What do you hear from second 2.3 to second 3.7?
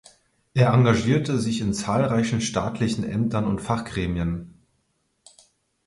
staatlichen Ämtern und